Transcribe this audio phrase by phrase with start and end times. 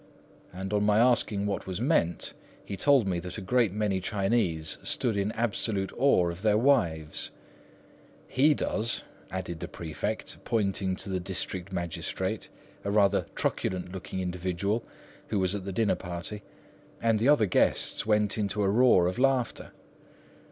[0.51, 2.33] "—and on my asking what was meant,
[2.65, 7.29] he told me that a great many Chinese stood in absolute awe of their wives.
[8.27, 12.49] "He does," added the prefect, pointing to the district magistrate,
[12.83, 14.83] a rather truculent looking individual,
[15.27, 16.41] who was at the dinner party;
[16.99, 19.71] and the other guests went into a roar of laughter.